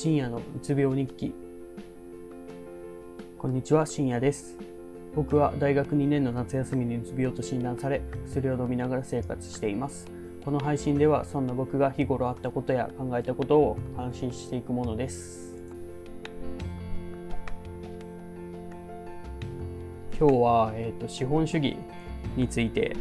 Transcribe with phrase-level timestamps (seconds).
[0.00, 1.34] 深夜のうつ病日記。
[3.36, 4.56] こんにちは深夜です。
[5.16, 10.06] 僕は大学2年の夏休みにうつ病と診断され薬を飲みながら生活しています。
[10.44, 15.56] この配信ではそんな僕が日頃あったことや考えたことを安心していくものです。
[20.16, 21.76] 今日は、えーと、資本主義
[22.36, 22.94] について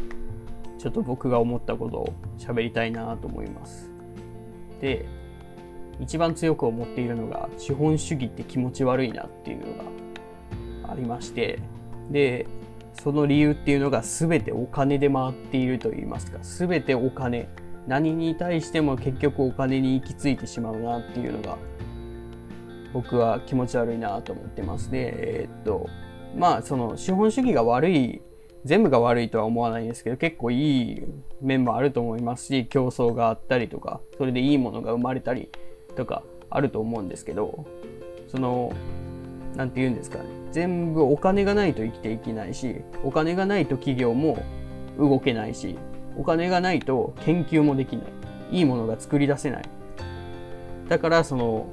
[0.80, 3.92] ちょっと僕が思ったことを喋りたいなと思います。
[4.82, 5.06] で
[6.00, 9.84] 一番強く思っているのが資本主義って気持ち悪いなっていうの
[10.84, 11.60] がありまして
[12.12, 12.48] で
[13.02, 17.50] その理由っていうのが全てお金で回っていると言いますか全てお金
[17.88, 21.58] 何に対しても結局お金に行き着いてしまうなっていうのが
[22.94, 24.90] 僕は気持ち悪いなと思ってます。
[24.90, 25.88] でえー、っと
[26.36, 28.22] まあその資本主義が悪い
[28.66, 31.04] 全部が悪いとは思わないんですけど結構いい
[31.42, 35.50] 面もあると思いますし競争があったりとかそれでいいものが生まれたり
[35.98, 37.66] とかあると思うんですけど
[38.30, 38.72] その
[39.56, 44.42] 何て言うんですかね全部お金がないと生きていけないしお金がないと企業も
[44.98, 45.78] 動けないし
[46.18, 48.06] お金がないと研究もできない。
[48.52, 49.64] いいものが作り出せない。
[50.88, 51.68] だからその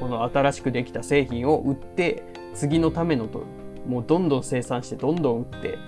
[0.00, 2.22] この新しくできた製品を売って
[2.54, 3.44] 次のためのと
[3.86, 5.78] もうどんどん生産してどんどん売って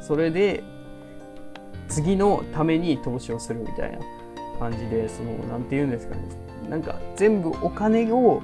[0.00, 0.64] それで
[1.88, 3.98] 次のために投資をするみたいな
[4.58, 6.22] 感じでその何て言うんですかね。
[6.72, 8.40] なんか全部お金を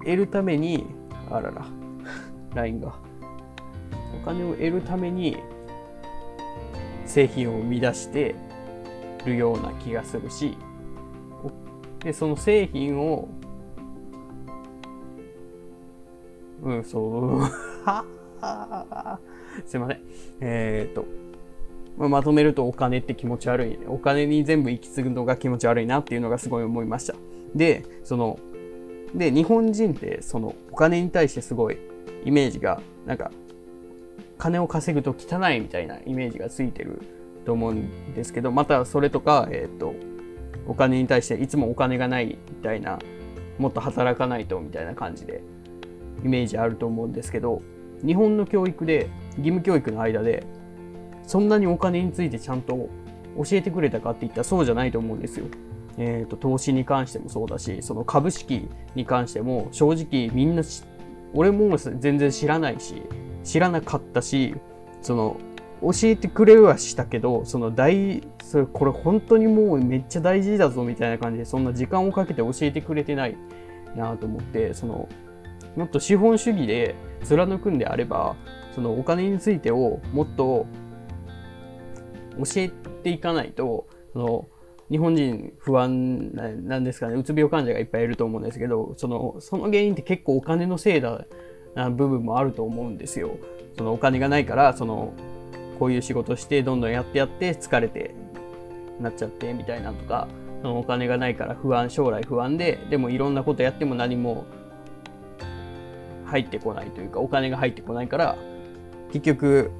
[0.00, 0.84] 得るために
[1.30, 1.64] あらら
[2.54, 2.94] LINE が
[4.22, 5.38] お金を得るために
[7.06, 8.34] 製品を生み出して
[9.24, 10.58] るような気がするし
[12.00, 13.30] でその製品を
[16.62, 17.46] うんそう
[19.64, 20.02] すいません
[20.42, 21.06] えー、っと
[21.96, 23.70] まとめるとお金って気持ち悪い。
[23.70, 27.14] ねお金に全部行き継ぐのが気持ち悪いなっていうのがすごい思いました。
[27.54, 28.38] で、その、
[29.14, 31.78] で、日本人ってそのお金に対してすごい
[32.24, 33.30] イメージが、なんか、
[34.38, 37.00] 金を稼ぐと汚いみたいなイメージがついてる
[37.44, 39.94] と思うんですけど、またそれとか、えっ、ー、と、
[40.66, 42.98] お金に対していつもお金がないみたいな、
[43.58, 45.42] もっと働かないとみたいな感じで
[46.24, 47.62] イメージあると思うんですけど、
[48.04, 49.08] 日本の教育で、
[49.38, 50.46] 義務教育の間で、
[51.26, 52.88] そんなにお金についてちゃんと
[53.36, 55.46] 教えてくれたかって言ったらそうじゃないと思うんですよ。
[56.00, 60.62] えーと、投資に関してもそうだしその株式に関しても正直みんな
[61.34, 63.02] 俺も全然知らないし
[63.42, 64.54] 知らなかったし
[65.02, 65.36] その
[65.82, 73.36] 教えてくれはしたけどその大それこれ本当にもうめっちゃ大事だぞみたいな感じでそんな時間をかけて教えてくれてない
[73.94, 75.08] なと思ってその
[75.76, 76.94] もっと資本主義で
[77.24, 78.36] 貫くんであれば
[78.74, 80.66] そのお金についてをもっと
[82.38, 82.68] 教え
[83.02, 84.48] ていかないとその
[84.90, 91.26] 日本人不安なんですかねうつ病患者がいっぱいいると思うんですけどそのその原因って結構お金のせいだ
[91.74, 93.36] な部分もあると思うんですよ。
[93.76, 95.12] そのお金がないからその
[95.78, 98.14] こういう仕事してどんどんやってやって疲れて
[99.00, 100.26] なっちゃってみたいなとか
[100.62, 104.46] そのお金がないから不安将来不安ででもいろんなことやっても何も
[106.24, 108.36] 入ってこないというかお金が入ってこないから
[109.12, 109.70] 結局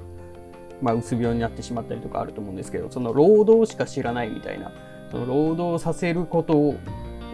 [0.81, 4.73] まあ、うつ病になってしまったりとかあると思うんですけどその労働しか知らないみたいな
[5.11, 6.77] その労働させることを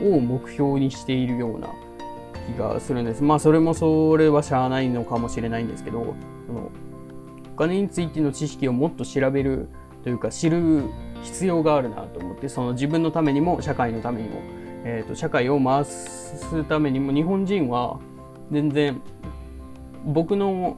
[0.00, 1.68] 目標にしているような
[2.54, 3.22] 気がするんです。
[3.22, 6.14] まあそれもそれはしゃあないのかもしれないんですけど
[6.46, 6.70] その
[7.54, 9.68] お金についての知識をもっと調べる
[10.02, 10.84] というか知る
[11.22, 14.40] 必要があるなと思ってその自分のためにも社会のためにも、
[14.84, 17.98] えー、と社会を回すためにも日本人は
[18.50, 19.00] 全然
[20.04, 20.76] 僕の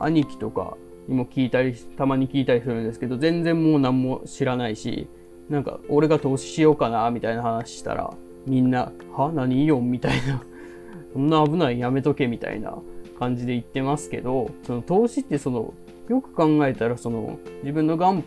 [0.00, 0.76] 兄貴とか
[1.08, 5.08] にも聞いたり、たまに聞いたりするんですけど、全然もう何も知らないし、
[5.48, 8.12] なんか、俺が投資しようかな、みたいな話したら、
[8.46, 9.32] みんな、は？
[9.32, 9.66] 何？
[9.66, 10.42] よみたいな、
[11.12, 12.76] そんな危ないやめとけ、みたいな
[13.18, 15.72] 感じで言ってますけど、その投資ってその、
[16.08, 18.24] よく考えたら、その、自分のがん、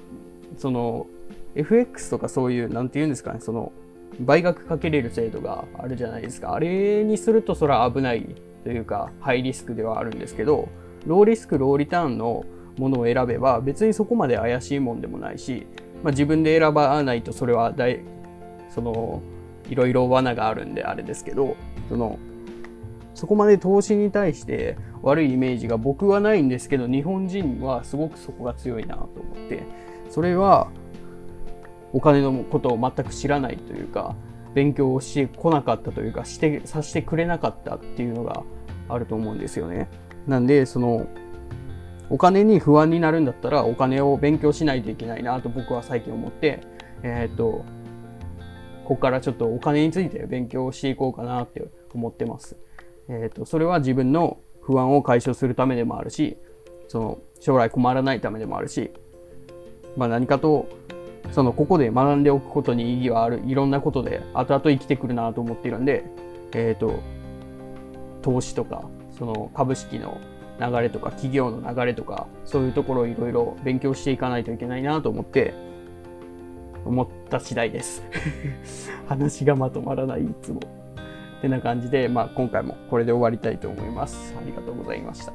[0.57, 1.07] その、
[1.56, 3.72] FX とかそういう、なんて言うんですかね、その、
[4.19, 6.54] 倍額かけれる制度があるじゃないですか。
[6.54, 10.68] あれにするとそれは危ないというか、ハイリスクではあるんですけど、
[11.06, 12.44] ローリスク、ローリターンの
[12.77, 15.68] ものを選べば別にそこまで怪しいもんでもないし、
[16.04, 18.01] まあ、自分で選ばないとそれは大
[18.69, 19.22] その
[19.69, 21.56] いろいろ罠があるんであれですけど
[21.90, 22.18] その
[23.13, 29.63] そこまで投資に対して悪いイメージが僕はないんですけど日本人はすごくそこが強いなと思って
[30.10, 30.69] それは
[31.92, 34.16] お金のことを全く知らないというか
[34.54, 38.44] 勉強をしてこなかったというかしてさせてくれなかったっていうのが
[38.88, 39.88] あると思うんですよね。
[40.28, 41.07] なんでその
[42.10, 46.62] お金に不安になるんだったらお金を勉強しないといけないなと僕は最近思って、
[47.04, 47.66] えっ、と
[48.90, 51.64] ここからちょっとお金について勉強していこうかなって
[51.94, 52.58] 思ってます。
[53.08, 56.38] えっ、と、それは自分の不安を解消するためでもあるし、
[56.88, 58.92] その将来困らないためでもあるし、
[59.96, 60.68] まあ何かと、
[61.32, 66.04] そのここで学んでおくことに意義はある、いろんなことで後々生きてくるなと思っているんで、
[66.54, 67.00] えっ、と、
[68.24, 68.90] 投資とか、
[69.20, 70.18] その株式の
[70.60, 75.54] 流れとか企業の流れとかそういうところをいろいろ勉強していかないといけないなと思って
[76.86, 78.04] 思った次第です。
[79.08, 80.60] 話がまとまらないいつも。
[81.40, 84.36] ってな感じで、まあ、今回もこれで終わりたいと思います。
[84.38, 85.34] ありがとうございました。